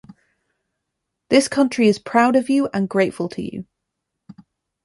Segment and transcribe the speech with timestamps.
[1.29, 3.67] This country is proud of you, and grateful to you.